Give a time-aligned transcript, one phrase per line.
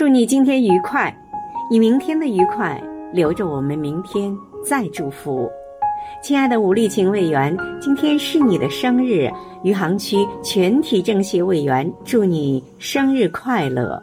[0.00, 1.14] 祝你今天愉快，
[1.70, 2.82] 以明天的愉快
[3.12, 4.34] 留着我们明天
[4.64, 5.46] 再祝福。
[6.22, 9.30] 亲爱的武立琴委员，今天是你的生日，
[9.62, 14.02] 余杭区全体政协委员祝你生日快乐。